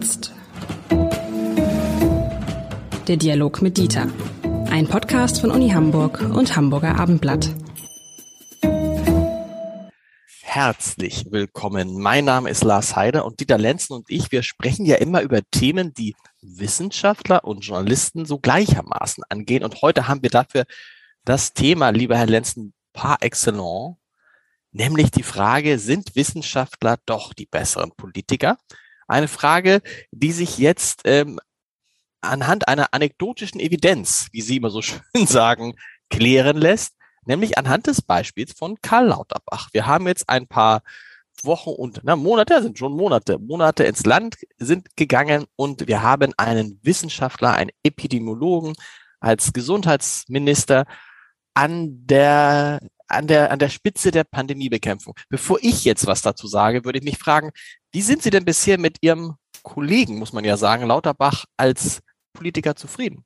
[0.00, 0.32] jetzt.
[3.06, 4.08] Der Dialog mit Dieter.
[4.70, 7.50] Ein Podcast von Uni Hamburg und Hamburger Abendblatt.
[10.40, 12.00] Herzlich willkommen.
[12.00, 15.40] Mein Name ist Lars Heider und Dieter Lenzen und ich, wir sprechen ja immer über
[15.50, 19.64] Themen, die Wissenschaftler und Journalisten so gleichermaßen angehen.
[19.64, 20.64] Und heute haben wir dafür
[21.26, 23.96] das Thema, lieber Herr Lenzen, par excellence,
[24.72, 28.56] nämlich die Frage, sind Wissenschaftler doch die besseren Politiker?
[29.10, 29.82] Eine Frage,
[30.12, 31.40] die sich jetzt ähm,
[32.20, 35.74] anhand einer anekdotischen Evidenz, wie Sie immer so schön sagen,
[36.10, 36.94] klären lässt,
[37.26, 39.70] nämlich anhand des Beispiels von Karl Lauterbach.
[39.72, 40.82] Wir haben jetzt ein paar
[41.42, 46.32] Wochen und na, Monate, sind schon Monate, Monate ins Land sind gegangen und wir haben
[46.36, 48.74] einen Wissenschaftler, einen Epidemiologen
[49.18, 50.86] als Gesundheitsminister
[51.54, 52.78] an der
[53.10, 55.14] an der, an der Spitze der Pandemiebekämpfung.
[55.28, 57.50] Bevor ich jetzt was dazu sage, würde ich mich fragen,
[57.92, 62.00] wie sind Sie denn bisher mit Ihrem Kollegen, muss man ja sagen, Lauterbach als
[62.32, 63.24] Politiker zufrieden?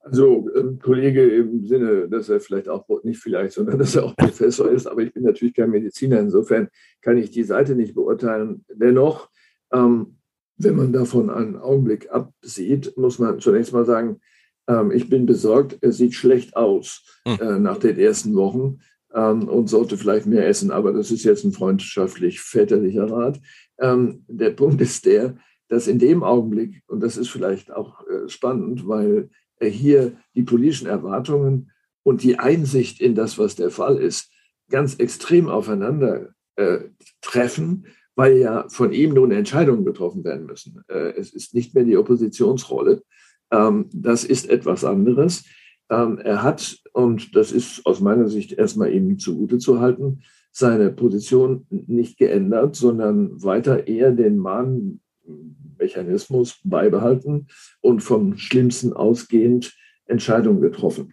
[0.00, 4.14] Also ähm, Kollege im Sinne, dass er vielleicht auch nicht vielleicht, sondern dass er auch
[4.14, 6.20] Professor ist, aber ich bin natürlich kein Mediziner.
[6.20, 6.68] Insofern
[7.00, 8.64] kann ich die Seite nicht beurteilen.
[8.72, 9.28] Dennoch,
[9.72, 10.18] ähm,
[10.58, 14.20] wenn man davon einen Augenblick absieht, muss man zunächst mal sagen,
[14.68, 17.38] ähm, ich bin besorgt, er sieht schlecht aus hm.
[17.40, 18.80] äh, nach den ersten Wochen
[19.14, 20.70] ähm, und sollte vielleicht mehr essen.
[20.70, 23.40] Aber das ist jetzt ein freundschaftlich väterlicher Rat.
[23.78, 25.36] Ähm, der Punkt ist der,
[25.68, 30.42] dass in dem Augenblick, und das ist vielleicht auch äh, spannend, weil er hier die
[30.42, 31.72] politischen Erwartungen
[32.02, 34.30] und die Einsicht in das, was der Fall ist,
[34.70, 36.78] ganz extrem aufeinander äh,
[37.20, 40.82] treffen, weil ja von ihm nun Entscheidungen getroffen werden müssen.
[40.88, 43.02] Äh, es ist nicht mehr die Oppositionsrolle,
[43.50, 45.44] ähm, das ist etwas anderes.
[45.88, 50.90] Ähm, er hat, und das ist aus meiner Sicht erstmal ihm zugute zu halten, seine
[50.90, 57.48] Position nicht geändert, sondern weiter eher den Mahnmechanismus beibehalten
[57.80, 59.76] und vom Schlimmsten ausgehend
[60.06, 61.12] Entscheidungen getroffen.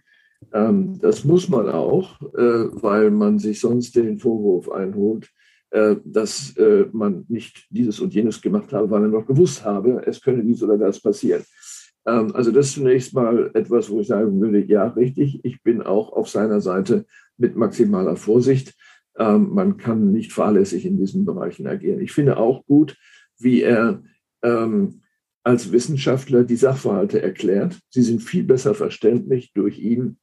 [0.52, 5.30] Ähm, das muss man auch, äh, weil man sich sonst den Vorwurf einholt,
[5.70, 10.02] äh, dass äh, man nicht dieses und jenes gemacht habe, weil man noch gewusst habe,
[10.06, 11.42] es könne dies oder das passieren.
[12.06, 15.82] Ähm, also das ist zunächst mal etwas, wo ich sagen würde, ja, richtig, ich bin
[15.82, 17.06] auch auf seiner Seite
[17.36, 18.74] mit maximaler Vorsicht.
[19.16, 22.00] Ähm, man kann nicht fahrlässig in diesen Bereichen agieren.
[22.00, 22.96] Ich finde auch gut,
[23.38, 24.02] wie er
[24.42, 25.02] ähm,
[25.42, 27.78] als Wissenschaftler die Sachverhalte erklärt.
[27.90, 30.18] Sie sind viel besser verständlich durch ihn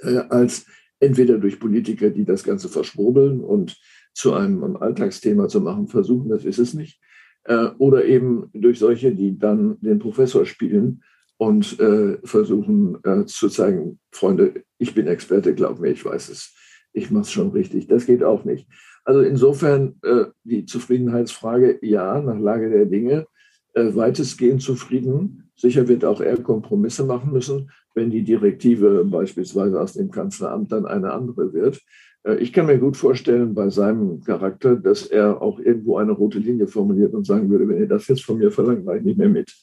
[0.00, 0.66] äh, als
[0.98, 3.78] entweder durch Politiker, die das Ganze verschwurbeln und
[4.12, 7.00] zu einem Alltagsthema zu machen versuchen, das ist es nicht,
[7.44, 11.02] äh, oder eben durch solche, die dann den Professor spielen
[11.36, 16.54] und äh, versuchen äh, zu zeigen, Freunde, ich bin Experte, glaub mir, ich weiß es,
[16.92, 17.86] ich mache es schon richtig.
[17.86, 18.68] Das geht auch nicht.
[19.04, 23.26] Also insofern äh, die Zufriedenheitsfrage, ja, nach Lage der Dinge,
[23.74, 25.50] weitestgehend zufrieden.
[25.54, 30.86] Sicher wird auch er Kompromisse machen müssen, wenn die Direktive beispielsweise aus dem Kanzleramt dann
[30.86, 31.80] eine andere wird.
[32.24, 36.38] Äh, ich kann mir gut vorstellen bei seinem Charakter, dass er auch irgendwo eine rote
[36.38, 39.18] Linie formuliert und sagen würde, wenn ihr das jetzt von mir verlangt, mache ich nicht
[39.18, 39.54] mehr mit.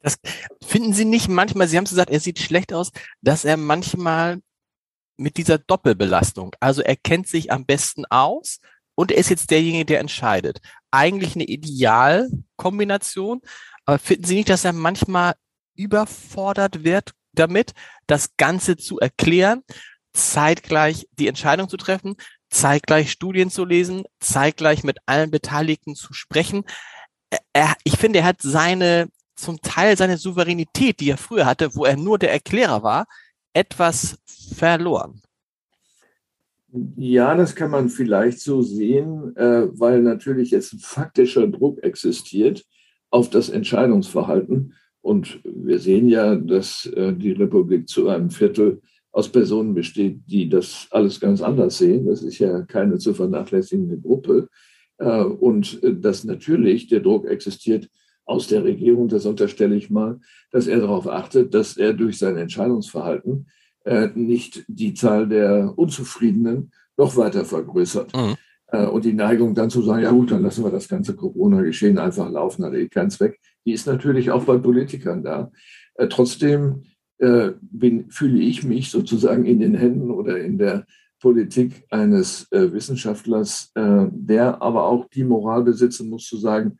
[0.00, 0.18] Das
[0.62, 2.90] finden Sie nicht manchmal, Sie haben gesagt, er sieht schlecht aus,
[3.22, 4.40] dass er manchmal
[5.16, 8.58] mit dieser Doppelbelastung, also er kennt sich am besten aus
[8.94, 10.60] und er ist jetzt derjenige, der entscheidet.
[10.90, 13.40] Eigentlich eine Idealkombination,
[13.84, 15.34] aber finden Sie nicht, dass er manchmal
[15.74, 17.72] überfordert wird damit,
[18.06, 19.62] das Ganze zu erklären
[20.14, 22.16] zeitgleich die Entscheidung zu treffen,
[22.48, 26.64] zeitgleich Studien zu lesen, zeitgleich mit allen Beteiligten zu sprechen.
[27.52, 31.84] Er, ich finde, er hat seine, zum Teil seine Souveränität, die er früher hatte, wo
[31.84, 33.06] er nur der Erklärer war,
[33.52, 34.18] etwas
[34.54, 35.20] verloren.
[36.96, 42.64] Ja, das kann man vielleicht so sehen, äh, weil natürlich jetzt ein faktischer Druck existiert
[43.10, 44.74] auf das Entscheidungsverhalten.
[45.00, 48.80] Und wir sehen ja, dass äh, die Republik zu einem Viertel
[49.12, 52.06] aus Personen besteht, die das alles ganz anders sehen.
[52.06, 54.48] Das ist ja keine zu vernachlässigende Gruppe.
[54.98, 57.88] Äh, und äh, dass natürlich der Druck existiert
[58.24, 60.18] aus der Regierung, das unterstelle ich mal,
[60.50, 63.46] dass er darauf achtet, dass er durch sein Entscheidungsverhalten
[64.14, 68.14] nicht die Zahl der Unzufriedenen noch weiter vergrößert.
[68.16, 68.36] Mhm.
[68.90, 72.30] Und die Neigung dann zu sagen, ja gut, dann lassen wir das ganze Corona-Geschehen einfach
[72.30, 75.52] laufen, hat eh keinen Zweck, die ist natürlich auch bei Politikern da.
[76.08, 76.84] Trotzdem
[77.18, 80.84] äh, bin, fühle ich mich sozusagen in den Händen oder in der
[81.20, 86.76] Politik eines äh, Wissenschaftlers, äh, der aber auch die Moral besitzen muss, zu sagen,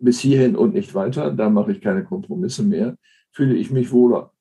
[0.00, 2.96] bis hierhin und nicht weiter, da mache ich keine Kompromisse mehr,
[3.32, 4.32] fühle ich mich wohler.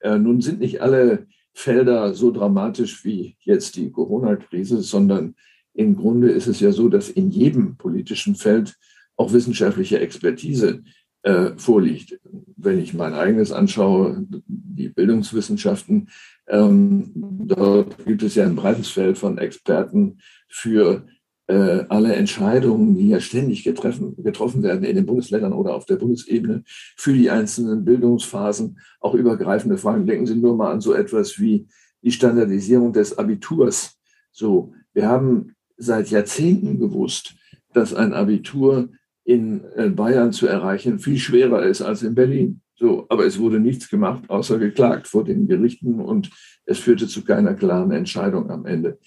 [0.00, 5.34] Äh, nun sind nicht alle Felder so dramatisch wie jetzt die Corona-Krise, sondern
[5.74, 8.76] im Grunde ist es ja so, dass in jedem politischen Feld
[9.16, 10.82] auch wissenschaftliche Expertise
[11.22, 12.18] äh, vorliegt.
[12.56, 16.08] Wenn ich mein eigenes anschaue, die Bildungswissenschaften,
[16.48, 20.18] ähm, dort gibt es ja ein breites Feld von Experten
[20.48, 21.06] für
[21.48, 25.96] äh, alle Entscheidungen, die ja ständig getreffen, getroffen werden in den Bundesländern oder auf der
[25.96, 30.06] Bundesebene für die einzelnen Bildungsphasen, auch übergreifende Fragen.
[30.06, 31.66] Denken Sie nur mal an so etwas wie
[32.02, 33.98] die Standardisierung des Abiturs.
[34.30, 37.34] So, wir haben seit Jahrzehnten gewusst,
[37.72, 38.90] dass ein Abitur
[39.24, 42.60] in äh, Bayern zu erreichen viel schwerer ist als in Berlin.
[42.76, 46.30] So, aber es wurde nichts gemacht, außer geklagt vor den Gerichten und
[46.64, 48.98] es führte zu keiner klaren Entscheidung am Ende.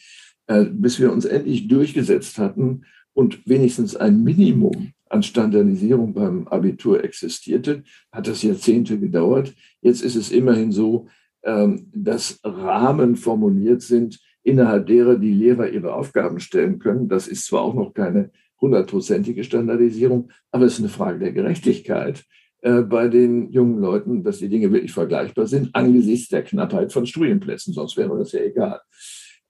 [0.51, 2.81] Äh, bis wir uns endlich durchgesetzt hatten
[3.13, 9.53] und wenigstens ein Minimum an Standardisierung beim Abitur existierte, hat das Jahrzehnte gedauert.
[9.81, 11.07] Jetzt ist es immerhin so,
[11.44, 17.07] ähm, dass Rahmen formuliert sind, innerhalb derer die Lehrer ihre Aufgaben stellen können.
[17.07, 22.25] Das ist zwar auch noch keine hundertprozentige Standardisierung, aber es ist eine Frage der Gerechtigkeit
[22.59, 27.06] äh, bei den jungen Leuten, dass die Dinge wirklich vergleichbar sind angesichts der Knappheit von
[27.06, 28.81] Studienplätzen, sonst wäre das ja egal.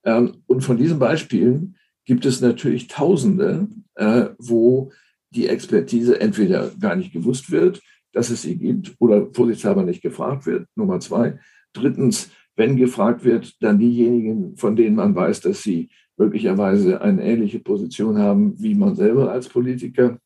[0.04, 4.92] Ähm, und von diesen Beispielen gibt es natürlich Tausende, äh, wo
[5.30, 7.80] die Expertise entweder gar nicht gewusst wird,
[8.12, 10.66] dass es sie gibt, oder vorsichtshalber nicht gefragt wird.
[10.76, 11.38] Nummer zwei.
[11.72, 15.88] Drittens, wenn gefragt wird, dann diejenigen, von denen man weiß, dass sie
[16.18, 20.18] möglicherweise eine ähnliche Position haben wie man selber als Politiker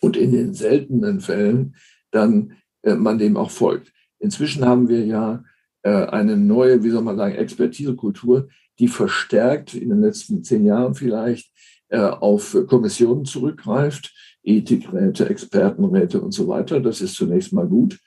[0.00, 1.74] und in den seltenen Fällen
[2.12, 2.52] dann
[2.82, 3.92] äh, man dem auch folgt.
[4.20, 5.44] Inzwischen haben wir ja
[5.82, 10.94] äh, eine neue, wie soll man sagen, Expertisekultur, die verstärkt in den letzten zehn Jahren
[10.94, 11.50] vielleicht
[11.88, 16.80] äh, auf Kommissionen zurückgreift, Ethikräte, Expertenräte und so weiter.
[16.80, 17.98] Das ist zunächst mal gut.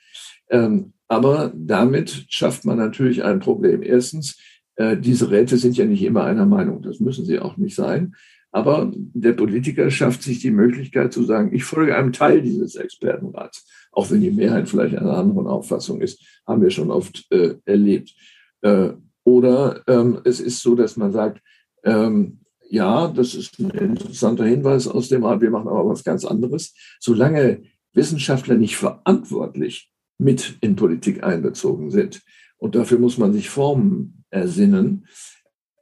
[0.50, 3.82] Ähm, aber damit schafft man natürlich ein Problem.
[3.82, 4.38] Erstens,
[4.76, 6.82] äh, diese Räte sind ja nicht immer einer Meinung.
[6.82, 8.14] Das müssen sie auch nicht sein.
[8.52, 13.66] Aber der Politiker schafft sich die Möglichkeit zu sagen, ich folge einem Teil dieses Expertenrats,
[13.92, 18.14] auch wenn die Mehrheit vielleicht einer anderen Auffassung ist, haben wir schon oft äh, erlebt.
[18.62, 18.90] Äh,
[19.26, 21.42] oder ähm, es ist so, dass man sagt,
[21.84, 22.38] ähm,
[22.70, 26.74] ja, das ist ein interessanter Hinweis aus dem Rat, wir machen aber was ganz anderes.
[27.00, 27.62] Solange
[27.92, 32.22] Wissenschaftler nicht verantwortlich mit in Politik einbezogen sind,
[32.58, 35.06] und dafür muss man sich Formen ersinnen,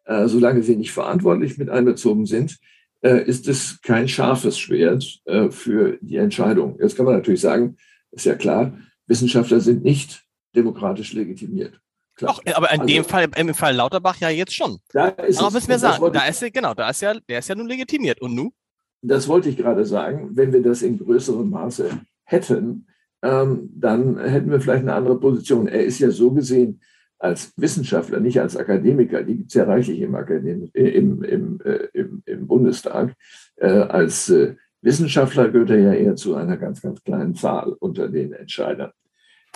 [0.07, 2.59] äh, solange sie nicht verantwortlich mit einbezogen sind,
[3.03, 6.79] äh, ist es kein scharfes Schwert äh, für die Entscheidung.
[6.81, 7.77] Jetzt kann man natürlich sagen,
[8.11, 10.25] ist ja klar, Wissenschaftler sind nicht
[10.57, 11.79] demokratisch legitimiert.
[12.17, 12.35] Klar.
[12.35, 14.79] Doch, aber in also, dem Fall, im Fall Lauterbach ja jetzt schon.
[14.93, 17.49] Da ist aber müssen wir sagen, da ist er, genau, da ist ja, der ist
[17.49, 18.21] ja nun legitimiert.
[18.21, 18.53] Und nun?
[19.03, 20.31] Das wollte ich gerade sagen.
[20.33, 21.91] Wenn wir das in größerem Maße
[22.25, 22.87] hätten,
[23.23, 25.67] ähm, dann hätten wir vielleicht eine andere Position.
[25.67, 26.81] Er ist ja so gesehen
[27.19, 31.89] als Wissenschaftler, nicht als Akademiker, die gibt es ja reichlich im, Akadem im, im, äh,
[31.95, 33.15] im, im Bundestag.
[33.57, 38.09] Äh, als äh, Wissenschaftler gehört er ja eher zu einer ganz, ganz kleinen Zahl unter
[38.09, 38.93] den Entscheidern.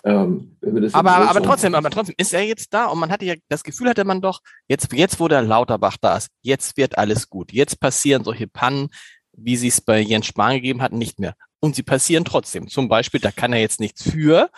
[0.04, 0.56] Ähm,
[0.92, 3.88] aber, aber trotzdem, aber trotzdem ist er jetzt da und man hatte ja das Gefühl
[3.88, 7.52] hatte man doch, jetzt, jetzt wo der Lauterbach da ist, jetzt wird alles gut.
[7.52, 8.88] Jetzt passieren solche Pannen,
[9.36, 11.34] wie sie es bei Jens Spahn gegeben hat, nicht mehr.
[11.60, 12.68] Und sie passieren trotzdem.
[12.68, 14.50] Zum Beispiel, da kann er jetzt nichts für,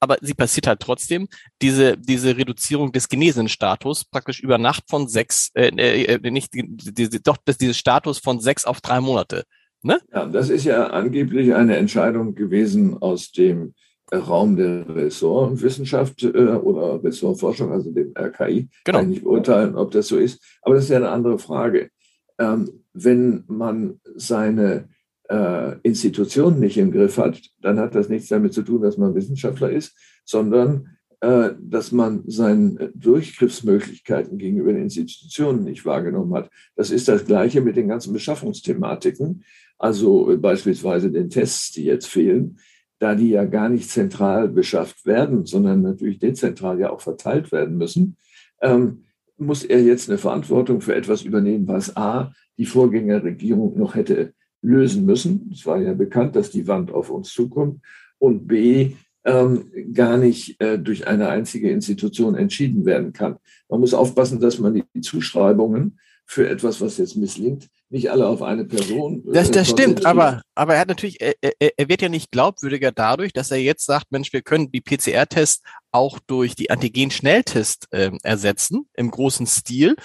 [0.00, 1.28] aber sie passiert halt trotzdem,
[1.62, 6.66] diese, diese Reduzierung des Genesenstatus praktisch über Nacht von sechs, äh, äh, äh nicht, die,
[6.66, 9.44] die, doch, dieses Status von sechs auf drei Monate.
[9.82, 10.00] Ne?
[10.12, 13.74] Ja, das ist ja angeblich eine Entscheidung gewesen aus dem
[14.16, 18.68] Raum der Ressortwissenschaft äh, oder Ressortforschung, also dem RKI.
[18.84, 18.98] Genau.
[18.98, 20.42] Kann ich nicht beurteilen, ob das so ist.
[20.62, 21.90] Aber das ist ja eine andere Frage.
[22.38, 24.88] Ähm, wenn man seine
[25.28, 29.14] äh, Institutionen nicht im Griff hat, dann hat das nichts damit zu tun, dass man
[29.14, 30.88] Wissenschaftler ist, sondern
[31.20, 36.50] äh, dass man seine Durchgriffsmöglichkeiten gegenüber den Institutionen nicht wahrgenommen hat.
[36.76, 39.44] Das ist das Gleiche mit den ganzen Beschaffungsthematiken,
[39.78, 42.58] also beispielsweise den Tests, die jetzt fehlen
[43.02, 47.76] da die ja gar nicht zentral beschafft werden, sondern natürlich dezentral ja auch verteilt werden
[47.76, 48.16] müssen,
[48.60, 49.02] ähm,
[49.36, 55.04] muss er jetzt eine Verantwortung für etwas übernehmen, was A, die Vorgängerregierung noch hätte lösen
[55.04, 55.50] müssen.
[55.52, 57.80] Es war ja bekannt, dass die Wand auf uns zukommt.
[58.18, 58.92] Und B,
[59.24, 63.36] ähm, gar nicht äh, durch eine einzige Institution entschieden werden kann.
[63.68, 68.42] Man muss aufpassen, dass man die Zuschreibungen für etwas, was jetzt misslingt, nicht alle auf
[68.42, 69.22] eine Person.
[69.32, 72.90] Das, das äh, stimmt, aber, aber er hat natürlich, er, er wird ja nicht glaubwürdiger
[72.90, 78.10] dadurch, dass er jetzt sagt, Mensch, wir können die PCR-Tests auch durch die Antigen-Schnelltests äh,
[78.22, 79.96] ersetzen, im großen Stil,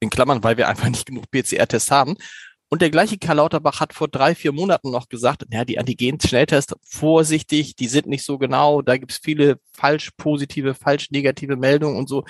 [0.00, 2.16] in Klammern, weil wir einfach nicht genug PCR-Tests haben.
[2.70, 6.74] Und der gleiche Karl Lauterbach hat vor drei, vier Monaten noch gesagt, ja, die Antigen-Schnelltests,
[6.82, 11.96] vorsichtig, die sind nicht so genau, da gibt es viele falsch positive, falsch negative Meldungen
[11.96, 12.24] und so.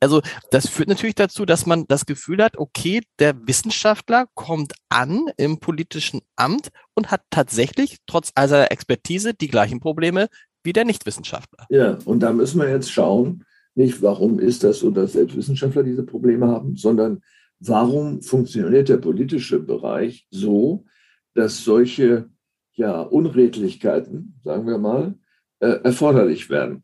[0.00, 5.26] Also das führt natürlich dazu, dass man das Gefühl hat, okay, der Wissenschaftler kommt an
[5.36, 10.28] im politischen Amt und hat tatsächlich trotz all seiner Expertise die gleichen Probleme
[10.64, 11.66] wie der Nichtwissenschaftler.
[11.70, 15.82] Ja, und da müssen wir jetzt schauen, nicht warum ist das so, dass selbst Wissenschaftler
[15.82, 17.22] diese Probleme haben, sondern
[17.68, 20.84] warum funktioniert der politische Bereich so,
[21.34, 22.28] dass solche
[22.72, 25.14] ja, Unredlichkeiten, sagen wir mal,
[25.60, 26.82] äh, erforderlich werden.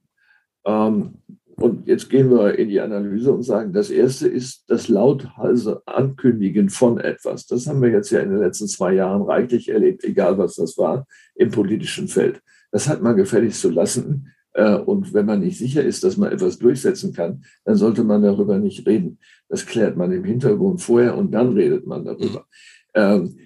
[0.65, 1.19] Ähm,
[1.57, 6.71] und jetzt gehen wir in die Analyse und sagen, das erste ist das lauthals Ankündigen
[6.71, 7.47] von etwas.
[7.47, 10.79] Das haben wir jetzt ja in den letzten zwei Jahren reichlich erlebt, egal was das
[10.79, 12.41] war, im politischen Feld.
[12.71, 14.33] Das hat man gefälligst zu lassen.
[14.55, 18.23] Äh, und wenn man nicht sicher ist, dass man etwas durchsetzen kann, dann sollte man
[18.23, 19.19] darüber nicht reden.
[19.49, 22.47] Das klärt man im Hintergrund vorher und dann redet man darüber.
[22.95, 23.37] Ähm,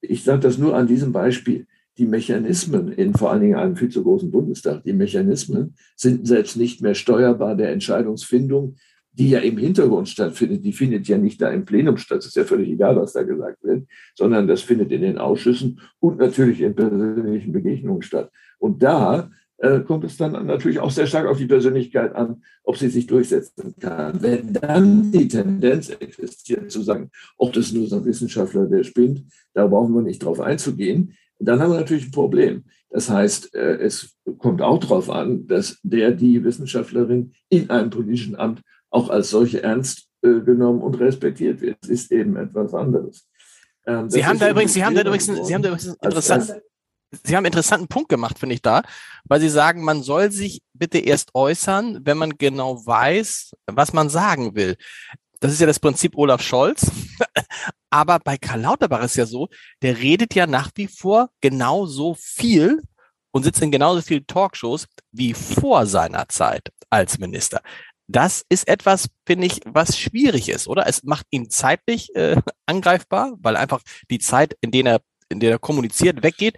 [0.00, 1.66] ich sage das nur an diesem Beispiel.
[1.98, 6.56] Die Mechanismen in vor allen Dingen einem viel zu großen Bundestag, die Mechanismen sind selbst
[6.56, 8.76] nicht mehr steuerbar der Entscheidungsfindung,
[9.12, 10.64] die ja im Hintergrund stattfindet.
[10.64, 12.20] Die findet ja nicht da im Plenum statt.
[12.20, 15.80] Es ist ja völlig egal, was da gesagt wird, sondern das findet in den Ausschüssen
[16.00, 18.30] und natürlich in persönlichen Begegnungen statt.
[18.58, 22.76] Und da äh, kommt es dann natürlich auch sehr stark auf die Persönlichkeit an, ob
[22.76, 24.20] sie sich durchsetzen kann.
[24.22, 29.24] Wenn dann die Tendenz existiert zu sagen, ob das nur so ein Wissenschaftler, der spinnt,
[29.54, 32.64] da brauchen wir nicht drauf einzugehen, dann haben wir natürlich ein Problem.
[32.90, 38.36] Das heißt, äh, es kommt auch darauf an, dass der, die Wissenschaftlerin in einem politischen
[38.36, 41.78] Amt auch als solche ernst äh, genommen und respektiert wird.
[41.80, 43.28] Das ist eben etwas anderes.
[43.86, 46.62] Ähm, Sie haben da übrigens, Sie haben da übrigens, Sie haben da übrigens interessant,
[47.24, 48.82] Sie haben einen interessanten Punkt gemacht, finde ich da,
[49.24, 54.08] weil Sie sagen, man soll sich bitte erst äußern, wenn man genau weiß, was man
[54.08, 54.76] sagen will.
[55.40, 56.90] Das ist ja das Prinzip Olaf Scholz.
[57.90, 59.48] Aber bei Karl Lauterbach ist ja so,
[59.82, 62.80] der redet ja nach wie vor genauso viel
[63.32, 67.60] und sitzt in genauso vielen Talkshows wie vor seiner Zeit als Minister.
[68.06, 70.86] Das ist etwas, finde ich, was schwierig ist, oder?
[70.86, 75.50] Es macht ihn zeitlich äh, angreifbar, weil einfach die Zeit, in der er, in der
[75.50, 76.56] er kommuniziert, weggeht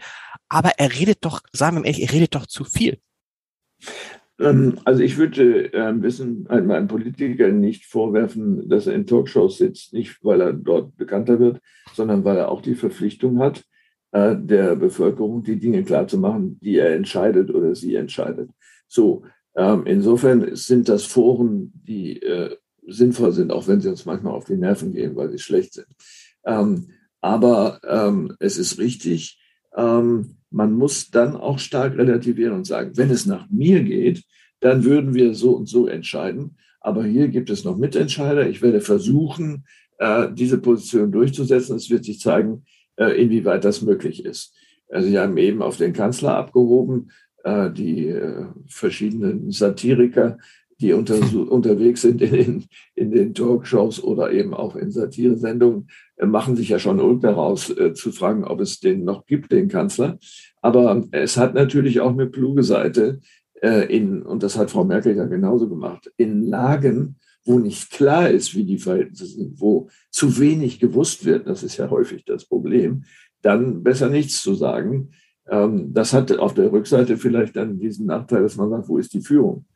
[0.54, 2.98] aber er redet doch, sagen wir ehrlich, er redet doch zu viel.
[4.38, 9.92] Ähm, also ich würde äh, wissen, einem Politiker nicht vorwerfen, dass er in Talkshows sitzt,
[9.92, 11.60] nicht weil er dort bekannter wird,
[11.92, 13.64] sondern weil er auch die Verpflichtung hat,
[14.12, 18.50] äh, der Bevölkerung die Dinge klarzumachen, die er entscheidet oder sie entscheidet.
[18.86, 19.24] So,
[19.56, 22.56] ähm, insofern sind das Foren, die äh,
[22.86, 25.88] sinnvoll sind, auch wenn sie uns manchmal auf die Nerven gehen, weil sie schlecht sind.
[26.44, 29.40] Ähm, aber ähm, es ist richtig,
[29.76, 34.22] ähm, man muss dann auch stark relativieren und sagen, wenn es nach mir geht,
[34.60, 36.56] dann würden wir so und so entscheiden.
[36.80, 38.48] Aber hier gibt es noch Mitentscheider.
[38.48, 39.64] Ich werde versuchen,
[39.98, 41.76] äh, diese Position durchzusetzen.
[41.76, 42.64] Es wird sich zeigen,
[42.96, 44.54] äh, inwieweit das möglich ist.
[44.88, 47.10] Also Sie haben eben auf den Kanzler abgehoben,
[47.42, 48.14] äh, die
[48.68, 50.38] verschiedenen Satiriker,
[50.80, 51.16] die unter,
[51.50, 56.78] unterwegs sind in den, in den Talkshows oder eben auch in Satiresendungen, machen sich ja
[56.78, 60.18] schon Ulk daraus, äh, zu fragen, ob es den noch gibt, den Kanzler.
[60.62, 63.20] Aber es hat natürlich auch eine kluge Seite,
[63.60, 68.30] äh, in, und das hat Frau Merkel ja genauso gemacht, in Lagen, wo nicht klar
[68.30, 72.46] ist, wie die Verhältnisse sind, wo zu wenig gewusst wird, das ist ja häufig das
[72.46, 73.04] Problem,
[73.42, 75.10] dann besser nichts zu sagen.
[75.48, 79.12] Ähm, das hat auf der Rückseite vielleicht dann diesen Nachteil, dass man sagt, wo ist
[79.12, 79.66] die Führung?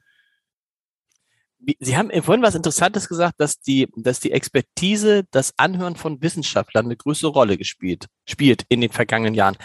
[1.81, 6.87] Sie haben vorhin was Interessantes gesagt, dass die, dass die Expertise, das Anhören von Wissenschaftlern
[6.87, 9.57] eine größere Rolle gespielt, spielt in den vergangenen Jahren.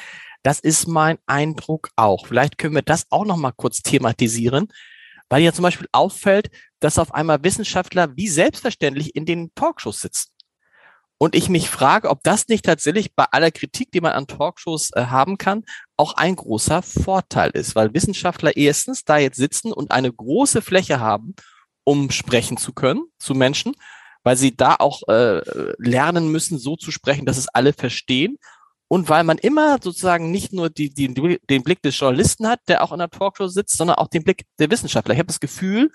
[0.42, 2.28] Das ist mein Eindruck auch.
[2.28, 4.68] Vielleicht können wir das auch noch mal kurz thematisieren,
[5.30, 10.30] weil ja zum Beispiel auffällt, dass auf einmal Wissenschaftler wie selbstverständlich in den Talkshows sitzen.
[11.18, 14.90] Und ich mich frage, ob das nicht tatsächlich bei aller Kritik, die man an Talkshows
[14.94, 15.64] äh, haben kann,
[15.96, 21.00] auch ein großer Vorteil ist, weil Wissenschaftler erstens da jetzt sitzen und eine große Fläche
[21.00, 21.36] haben,
[21.84, 23.74] um sprechen zu können zu Menschen,
[24.24, 25.42] weil sie da auch äh,
[25.78, 28.38] lernen müssen, so zu sprechen, dass es alle verstehen.
[28.88, 32.84] Und weil man immer sozusagen nicht nur die, die, den Blick des Journalisten hat, der
[32.84, 35.14] auch in der Talkshow sitzt, sondern auch den Blick der Wissenschaftler.
[35.14, 35.90] Ich habe das Gefühl,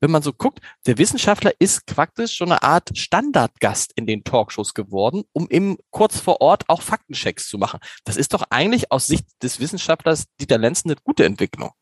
[0.00, 4.72] wenn man so guckt, der Wissenschaftler ist praktisch schon eine Art Standardgast in den Talkshows
[4.74, 7.80] geworden, um eben kurz vor Ort auch Faktenchecks zu machen.
[8.04, 11.72] Das ist doch eigentlich aus Sicht des Wissenschaftlers Dieter Lenzen eine gute Entwicklung.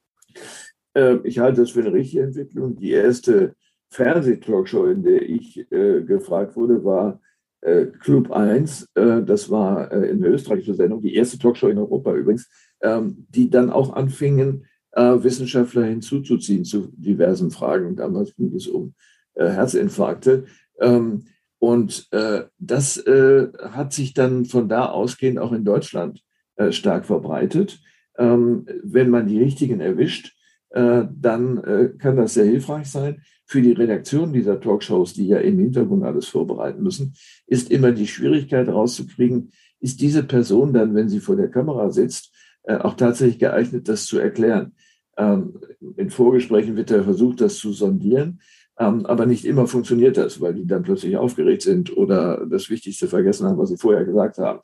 [0.99, 2.77] Äh, ich halte das für eine richtige Entwicklung.
[2.77, 3.55] Die erste
[3.91, 7.21] Fernsehtalkshow, in der ich äh, gefragt wurde, war
[7.61, 8.89] äh, Club 1.
[8.95, 12.49] Äh, das war äh, in der österreichischen Sendung, die erste Talkshow in Europa übrigens,
[12.83, 17.97] ähm, die dann auch anfingen, äh, Wissenschaftler hinzuzuziehen zu diversen Fragen.
[17.97, 18.95] Damals ging es um
[19.37, 20.47] Herzinfarkte.
[20.81, 21.25] Ähm,
[21.61, 26.23] Und äh, das äh, hat sich dann von da ausgehend auch in Deutschland
[26.57, 27.81] äh, stark verbreitet.
[28.17, 30.38] Ähm, wenn man die richtigen erwischt, äh,
[30.71, 33.23] dann äh, kann das sehr hilfreich sein.
[33.47, 37.15] Für die Redaktion dieser Talkshows, die ja im Hintergrund alles vorbereiten müssen,
[37.47, 42.35] ist immer die Schwierigkeit rauszukriegen, ist diese Person dann, wenn sie vor der Kamera sitzt,
[42.65, 44.73] äh, auch tatsächlich geeignet, das zu erklären.
[45.17, 45.59] Ähm,
[45.97, 48.41] in Vorgesprächen wird ja versucht, das zu sondieren.
[48.79, 53.09] Ähm, aber nicht immer funktioniert das, weil die dann plötzlich aufgeregt sind oder das Wichtigste
[53.09, 54.61] vergessen haben, was sie vorher gesagt haben.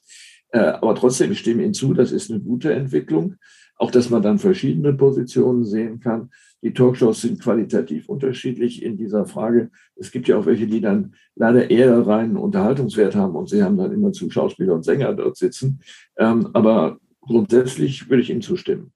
[0.50, 3.36] Äh, aber trotzdem, ich stimme Ihnen zu, das ist eine gute Entwicklung.
[3.76, 6.30] Auch, dass man dann verschiedene Positionen sehen kann.
[6.62, 9.70] Die Talkshows sind qualitativ unterschiedlich in dieser Frage.
[9.96, 13.76] Es gibt ja auch welche, die dann leider eher reinen Unterhaltungswert haben und sie haben
[13.76, 15.80] dann immer zu Schauspieler und Sänger dort sitzen.
[16.16, 18.92] Ähm, aber grundsätzlich würde ich Ihnen zustimmen.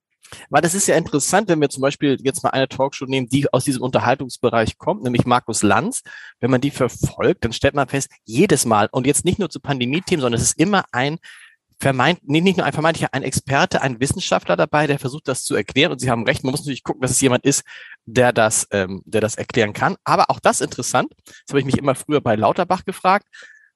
[0.51, 3.53] Weil das ist ja interessant, wenn wir zum Beispiel jetzt mal eine Talkshow nehmen, die
[3.53, 6.03] aus diesem Unterhaltungsbereich kommt, nämlich Markus Lanz.
[6.41, 9.61] Wenn man die verfolgt, dann stellt man fest, jedes Mal, und jetzt nicht nur zu
[9.61, 11.19] Pandemie-Themen, sondern es ist immer ein
[11.79, 15.55] vermeint, nee, nicht nur ein vermeintlicher, ein Experte, ein Wissenschaftler dabei, der versucht, das zu
[15.55, 15.93] erklären.
[15.93, 17.63] Und Sie haben recht, man muss natürlich gucken, dass es jemand ist,
[18.05, 19.97] der das, ähm, der das erklären kann.
[20.05, 23.27] Aber auch das interessant, das habe ich mich immer früher bei Lauterbach gefragt,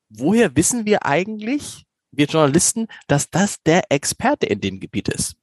[0.09, 5.37] woher wissen wir eigentlich, wir Journalisten, dass das der Experte in dem Gebiet ist?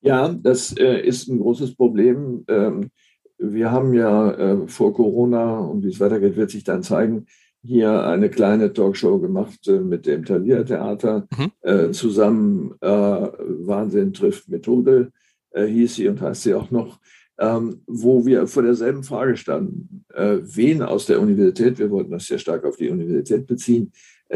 [0.00, 2.44] Ja, das äh, ist ein großes Problem.
[2.48, 2.90] Ähm,
[3.38, 7.26] wir haben ja äh, vor Corona, und wie es weitergeht, wird sich dann zeigen,
[7.64, 11.52] hier eine kleine Talkshow gemacht äh, mit dem Thalia Theater mhm.
[11.62, 12.74] Äh, zusammen.
[12.80, 15.12] Äh, Wahnsinn trifft Methode
[15.54, 16.98] hieß sie und heißt sie auch noch.
[17.38, 20.04] Ähm, wo wir vor derselben Frage standen.
[20.14, 23.92] wen aus der Universität, wir wollten das sehr stark auf die Universität beziehen,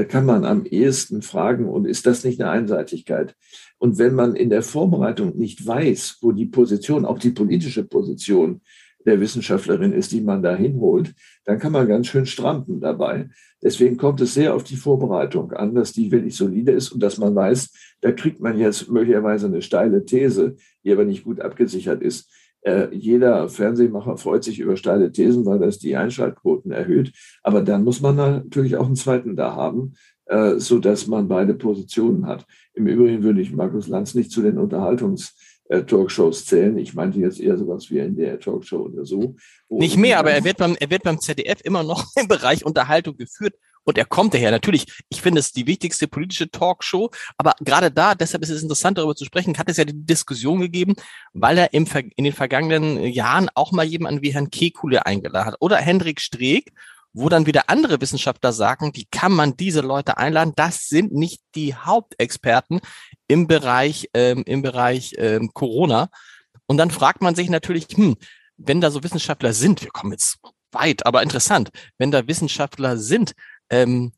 [0.09, 3.35] kann man am ehesten fragen und ist das nicht eine Einseitigkeit?
[3.79, 8.61] Und wenn man in der Vorbereitung nicht weiß, wo die Position, auch die politische Position
[9.07, 13.29] der Wissenschaftlerin ist, die man da hinholt, dann kann man ganz schön stranden dabei.
[13.63, 17.19] Deswegen kommt es sehr auf die Vorbereitung an, dass die wirklich solide ist und dass
[17.19, 22.03] man weiß, da kriegt man jetzt möglicherweise eine steile These, die aber nicht gut abgesichert
[22.03, 22.31] ist.
[22.63, 27.13] Äh, jeder Fernsehmacher freut sich über steile Thesen, weil das die Einschaltquoten erhöht.
[27.45, 29.95] Aber dann muss man natürlich auch einen zweiten da haben,
[30.27, 32.45] äh, so man beide Positionen hat.
[32.75, 35.37] Im Übrigen würde ich Markus Lanz nicht zu den Unterhaltungs
[35.69, 36.79] Talkshows zählen.
[36.79, 39.37] Ich meinte jetzt eher sowas wie in der Talkshow oder so.
[39.69, 43.17] Nicht mehr, aber er wird beim, er wird beim ZDF immer noch im Bereich Unterhaltung
[43.17, 43.55] geführt.
[43.85, 44.51] Und er kommt daher.
[44.51, 47.11] Natürlich, ich finde es die wichtigste politische Talkshow.
[47.37, 50.61] Aber gerade da, deshalb ist es interessant, darüber zu sprechen, hat es ja die Diskussion
[50.61, 50.95] gegeben,
[51.33, 51.87] weil er im,
[52.17, 56.73] in den vergangenen Jahren auch mal jemanden wie Herrn Kekule eingeladen hat oder Hendrik Streeck
[57.17, 60.53] wo dann wieder andere Wissenschaftler sagen, wie kann man diese Leute einladen?
[60.55, 62.81] Das sind nicht die Hauptexperten
[63.27, 66.11] im Bereich, ähm, im Bereich ähm, Corona.
[66.67, 68.17] Und dann fragt man sich natürlich, hm,
[68.59, 70.39] wenn da so Wissenschaftler sind, wir kommen jetzt
[70.73, 73.33] weit, aber interessant, wenn da Wissenschaftler sind,
[73.71, 74.13] ähm,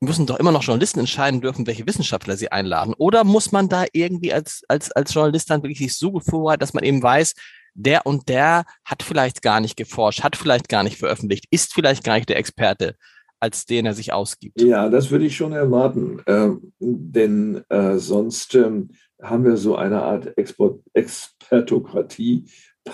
[0.00, 2.92] müssen doch immer noch Journalisten entscheiden dürfen, welche Wissenschaftler sie einladen.
[2.98, 6.24] Oder muss man da irgendwie als, als, als Journalist dann wirklich sich so gut
[6.60, 7.32] dass man eben weiß,
[7.76, 12.04] der und der hat vielleicht gar nicht geforscht, hat vielleicht gar nicht veröffentlicht, ist vielleicht
[12.04, 12.96] gar nicht der Experte,
[13.38, 14.60] als den er sich ausgibt.
[14.60, 18.90] Ja, das würde ich schon erwarten, ähm, denn äh, sonst ähm,
[19.22, 22.44] haben wir so eine Art Export Expertokratie,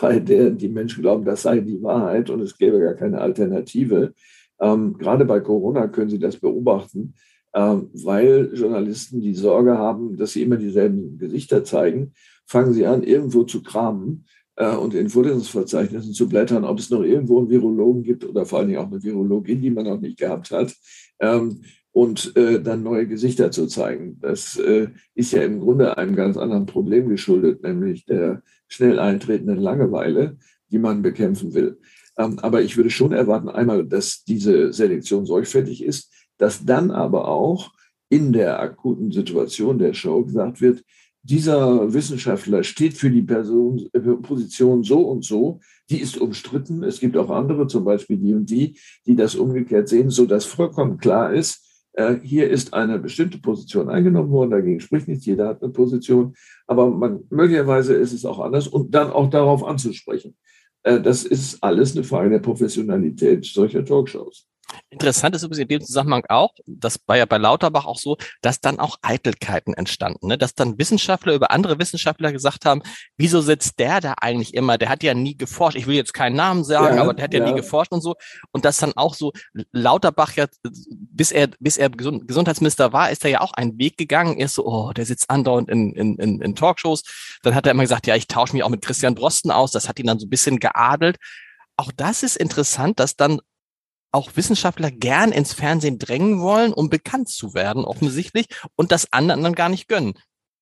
[0.00, 4.14] bei der die Menschen glauben, das sei die Wahrheit und es gäbe gar keine Alternative.
[4.60, 7.14] Ähm, gerade bei Corona können Sie das beobachten,
[7.54, 12.14] ähm, weil Journalisten die Sorge haben, dass sie immer dieselben Gesichter zeigen,
[12.46, 14.24] fangen sie an, irgendwo zu kramen
[14.56, 18.58] äh, und in Vorlesungsverzeichnissen zu blättern, ob es noch irgendwo einen Virologen gibt oder vor
[18.58, 20.74] allen Dingen auch eine Virologin, die man noch nicht gehabt hat,
[21.20, 21.62] ähm,
[21.92, 24.18] und äh, dann neue Gesichter zu zeigen.
[24.20, 29.58] Das äh, ist ja im Grunde einem ganz anderen Problem geschuldet, nämlich der schnell eintretenden
[29.58, 30.38] Langeweile,
[30.70, 31.78] die man bekämpfen will.
[32.16, 37.28] Ähm, aber ich würde schon erwarten, einmal, dass diese Selektion sorgfältig ist, dass dann aber
[37.28, 37.72] auch
[38.08, 40.82] in der akuten Situation der Show gesagt wird,
[41.22, 43.88] dieser Wissenschaftler steht für die Person,
[44.22, 46.82] Position so und so, die ist umstritten.
[46.82, 50.44] Es gibt auch andere, zum Beispiel die und die, die das umgekehrt sehen, so dass
[50.44, 55.48] vollkommen klar ist, äh, hier ist eine bestimmte Position eingenommen worden, dagegen spricht nichts, jeder
[55.48, 56.34] hat eine Position,
[56.66, 60.34] aber man, möglicherweise ist es auch anders und dann auch darauf anzusprechen.
[60.82, 64.48] Äh, das ist alles eine Frage der Professionalität solcher Talkshows.
[64.90, 68.60] Interessant ist übrigens in dem Zusammenhang auch, das war ja bei Lauterbach auch so, dass
[68.60, 70.38] dann auch Eitelkeiten entstanden, ne?
[70.38, 72.82] dass dann Wissenschaftler über andere Wissenschaftler gesagt haben,
[73.16, 74.78] wieso sitzt der da eigentlich immer?
[74.78, 75.76] Der hat ja nie geforscht.
[75.76, 78.02] Ich will jetzt keinen Namen sagen, ja, aber der hat ja, ja, nie geforscht und
[78.02, 78.14] so.
[78.50, 79.32] Und das dann auch so,
[79.72, 84.36] Lauterbach ja, bis er, bis er Gesundheitsminister war, ist er ja auch einen Weg gegangen.
[84.38, 87.02] Er ist so, oh, der sitzt andauernd in, in, in, in Talkshows.
[87.42, 89.70] Dann hat er immer gesagt, ja, ich tausche mich auch mit Christian Drosten aus.
[89.72, 91.16] Das hat ihn dann so ein bisschen geadelt.
[91.76, 93.40] Auch das ist interessant, dass dann
[94.12, 98.46] auch Wissenschaftler gern ins Fernsehen drängen wollen, um bekannt zu werden, offensichtlich,
[98.76, 100.14] und das anderen dann gar nicht gönnen.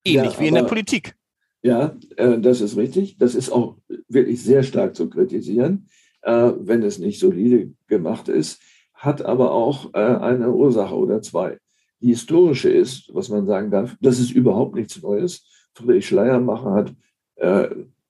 [0.03, 1.15] Ähnlich ja, wie in der Politik.
[1.61, 3.17] Ja, äh, das ist richtig.
[3.17, 5.87] Das ist auch wirklich sehr stark zu kritisieren,
[6.21, 8.61] äh, wenn es nicht solide gemacht ist,
[8.93, 11.57] hat aber auch äh, eine Ursache oder zwei.
[11.99, 15.45] Die historische ist, was man sagen darf, das ist überhaupt nichts Neues.
[15.73, 16.95] Friedrich Schleiermacher hat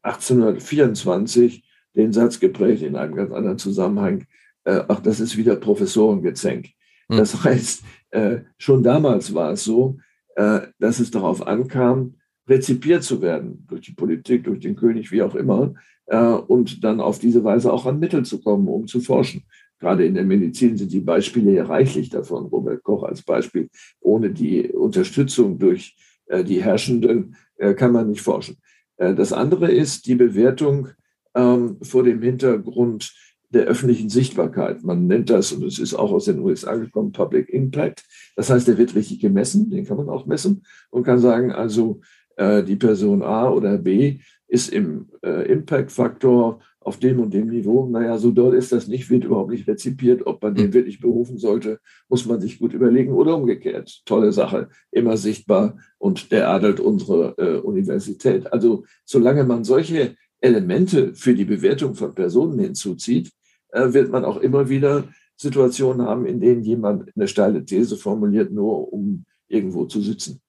[0.01, 1.61] 1824 äh,
[1.95, 4.25] den Satz geprägt in einem ganz anderen Zusammenhang,
[4.63, 6.69] äh, ach, das ist wieder Professorengezänk.
[7.09, 7.17] Hm.
[7.17, 9.97] Das heißt, äh, schon damals war es so,
[10.35, 12.15] äh, dass es darauf ankam,
[12.47, 15.73] rezipiert zu werden durch die Politik, durch den König, wie auch immer,
[16.07, 19.43] äh, und dann auf diese Weise auch an Mittel zu kommen, um zu forschen.
[19.79, 22.45] Gerade in der Medizin sind die Beispiele ja reichlich davon.
[22.45, 23.69] Robert Koch als Beispiel.
[23.99, 25.95] Ohne die Unterstützung durch
[26.27, 28.57] äh, die Herrschenden äh, kann man nicht forschen.
[28.97, 30.89] das andere ist die Bewertung
[31.33, 33.11] ähm, vor dem Hintergrund
[33.53, 34.83] der öffentlichen Sichtbarkeit.
[34.83, 38.03] Man nennt das, und es ist auch aus den USA gekommen, Public Impact.
[38.35, 42.01] Das heißt, der wird richtig gemessen, den kann man auch messen und kann sagen, also
[42.37, 47.87] äh, die Person A oder B ist im äh, Impact-Faktor auf dem und dem Niveau.
[47.87, 50.25] Naja, so doll ist das nicht, wird überhaupt nicht rezipiert.
[50.25, 50.73] Ob man den hm.
[50.73, 54.01] wirklich berufen sollte, muss man sich gut überlegen oder umgekehrt.
[54.05, 58.51] Tolle Sache, immer sichtbar und der adelt unsere äh, Universität.
[58.51, 63.31] Also solange man solche Elemente für die Bewertung von Personen hinzuzieht,
[63.73, 65.05] wird man auch immer wieder
[65.37, 70.41] Situationen haben, in denen jemand eine steile These formuliert, nur um irgendwo zu sitzen.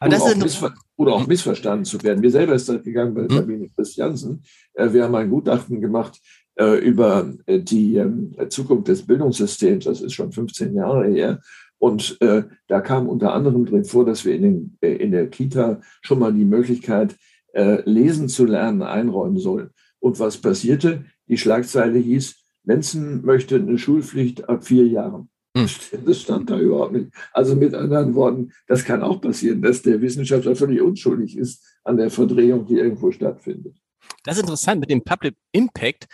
[0.00, 2.20] Oder auch, oder, auch missverstanden zu werden.
[2.20, 3.26] Mir selber ist das gegangen bei.
[3.28, 4.42] Sabine Christiansen.
[4.74, 6.20] Äh, wir haben ein Gutachten gemacht
[6.56, 9.84] äh, über die ähm, Zukunft des Bildungssystems.
[9.84, 11.40] Das ist schon 15 Jahre her.
[11.78, 16.18] Und da kam unter anderem drin vor, dass wir in, den, in der Kita schon
[16.18, 17.14] mal die Möglichkeit,
[17.52, 19.68] lesen zu lernen, einräumen sollen.
[19.98, 21.04] Und was passierte?
[21.28, 25.28] Die Schlagzeile hieß, Lenzen möchte eine Schulpflicht ab vier Jahren.
[25.56, 25.68] Hm.
[26.04, 27.12] Das stand da überhaupt nicht.
[27.32, 31.96] Also mit anderen Worten, das kann auch passieren, dass der Wissenschaftler völlig unschuldig ist an
[31.96, 33.76] der Verdrehung, die irgendwo stattfindet.
[34.24, 36.06] Das ist interessant mit dem Public Impact,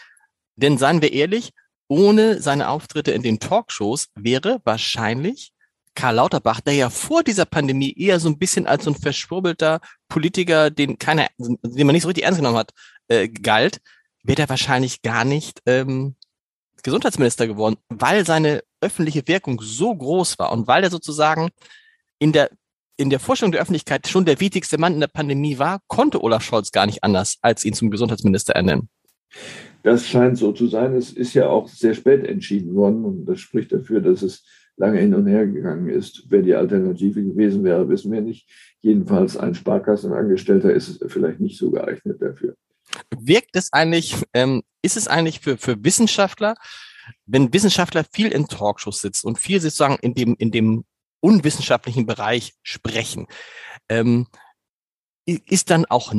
[0.57, 1.53] denn seien wir ehrlich,
[1.89, 5.53] ohne seine Auftritte in den Talkshows wäre wahrscheinlich
[5.95, 9.81] Karl Lauterbach, der ja vor dieser Pandemie eher so ein bisschen als so ein verschwurbelter
[10.09, 12.73] Politiker, den keiner, den man nicht so richtig ernst genommen hat,
[13.09, 13.81] äh, galt,
[14.23, 16.15] wäre er wahrscheinlich gar nicht ähm,
[16.83, 21.51] Gesundheitsminister geworden, weil seine öffentliche Wirkung so groß war und weil er sozusagen
[22.19, 22.51] in der
[22.97, 26.43] in der Vorstellung der Öffentlichkeit schon der wichtigste Mann in der Pandemie war, konnte Olaf
[26.43, 28.91] Scholz gar nicht anders, als ihn zum Gesundheitsminister ernennen.
[29.83, 30.95] Das scheint so zu sein.
[30.95, 34.45] Es ist ja auch sehr spät entschieden worden und das spricht dafür, dass es
[34.77, 36.27] lange hin und her gegangen ist.
[36.29, 38.51] Wer die Alternative gewesen wäre, wissen wir nicht.
[38.81, 42.55] Jedenfalls ein Sparkassenangestellter ist vielleicht nicht so geeignet dafür.
[43.17, 46.55] Wirkt es eigentlich, ähm, ist es eigentlich für, für Wissenschaftler,
[47.27, 50.85] wenn Wissenschaftler viel in Talkshows sitzen und viel sozusagen in dem, in dem
[51.21, 53.27] unwissenschaftlichen Bereich sprechen,
[53.89, 54.27] ähm,
[55.27, 56.13] ist dann auch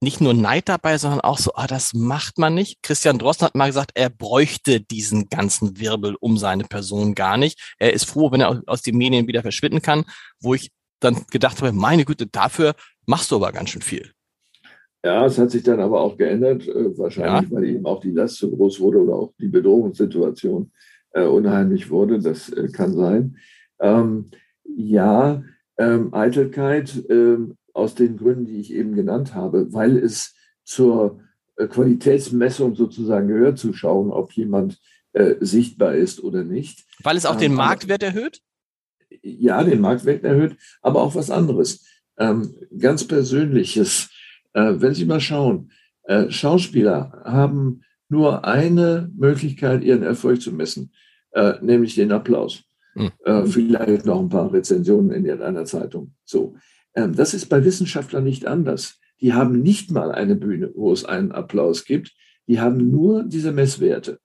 [0.00, 2.82] nicht nur Neid dabei, sondern auch so, ah, das macht man nicht.
[2.82, 7.74] Christian Drosten hat mal gesagt, er bräuchte diesen ganzen Wirbel um seine Person gar nicht.
[7.78, 10.04] Er ist froh, wenn er aus den Medien wieder verschwinden kann,
[10.40, 12.74] wo ich dann gedacht habe, meine Güte, dafür
[13.06, 14.12] machst du aber ganz schön viel.
[15.06, 17.56] Ja, es hat sich dann aber auch geändert, äh, wahrscheinlich, ja.
[17.56, 20.72] weil eben auch die Last zu groß wurde oder auch die Bedrohungssituation
[21.12, 22.18] äh, unheimlich wurde.
[22.18, 23.36] Das äh, kann sein.
[23.78, 24.32] Ähm,
[24.64, 25.44] ja,
[25.78, 31.20] ähm, Eitelkeit ähm, aus den Gründen, die ich eben genannt habe, weil es zur
[31.56, 34.80] Qualitätsmessung sozusagen gehört, zu schauen, ob jemand
[35.12, 36.84] äh, sichtbar ist oder nicht.
[37.04, 38.40] Weil es auch den ähm, Marktwert erhöht?
[39.22, 41.86] Ja, den Marktwert erhöht, aber auch was anderes.
[42.18, 44.10] Ähm, ganz Persönliches
[44.60, 45.70] wenn Sie mal schauen,
[46.04, 50.92] äh, Schauspieler haben nur eine Möglichkeit, ihren Erfolg zu messen,
[51.32, 52.62] äh, nämlich den Applaus.
[52.98, 53.46] Mhm.
[53.48, 56.14] vielleicht noch ein paar Rezensionen in irgendeiner Zeitung.
[56.24, 56.56] So.
[56.94, 58.98] Ähm, das ist bei Wissenschaftlern nicht anders.
[59.20, 62.14] Die haben nicht mal eine Bühne, wo es einen Applaus gibt.
[62.46, 64.18] Die haben nur diese Messwerte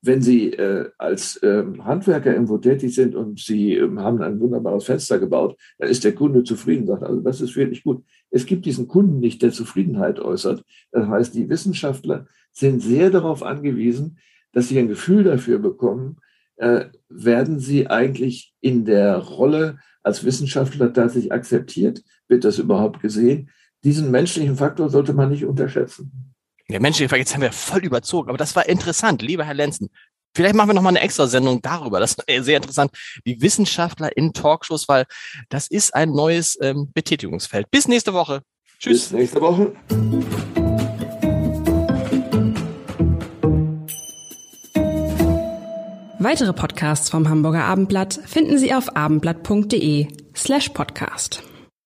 [0.00, 4.84] wenn Sie äh, als ähm, Handwerker irgendwo tätig sind und Sie ähm, haben ein wunderbares
[4.84, 8.04] Fenster gebaut, dann ist der Kunde zufrieden, sagt, also das ist wirklich gut.
[8.30, 10.64] Es gibt diesen Kunden nicht, der Zufriedenheit äußert.
[10.92, 14.18] Das heißt, die Wissenschaftler sind sehr darauf angewiesen,
[14.52, 16.18] dass sie ein Gefühl dafür bekommen,
[16.56, 22.02] äh, werden sie eigentlich in der Rolle als Wissenschaftler tatsächlich akzeptiert?
[22.28, 23.50] Wird das überhaupt gesehen?
[23.84, 26.34] Diesen menschlichen Faktor sollte man nicht unterschätzen.
[26.70, 29.88] Der menschliche Faktor, jetzt haben wir voll überzogen, aber das war interessant, lieber Herr Lenzen.
[30.34, 31.98] Vielleicht machen wir noch mal eine extra Sendung darüber.
[31.98, 32.92] Das ist sehr interessant.
[33.24, 35.06] Die Wissenschaftler in Talkshows, weil
[35.48, 37.70] das ist ein neues ähm, Betätigungsfeld.
[37.70, 38.42] Bis nächste Woche.
[38.78, 39.08] Tschüss.
[39.08, 39.72] Bis nächste Woche.
[46.20, 51.42] Weitere Podcasts vom Hamburger Abendblatt finden Sie auf abendblatt.de slash podcast.